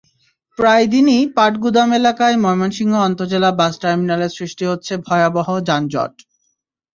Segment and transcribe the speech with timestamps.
[0.59, 6.13] প্রায় দিনই পাটগুদাম এলাকায় ময়মনসিংহ আন্তজেলা বাস টার্মিনালে সৃষ্টি হচ্ছে ভয়াবহ যানজট।